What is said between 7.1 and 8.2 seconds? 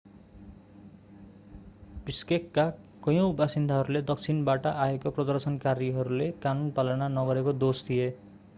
नगरेको दोष दिए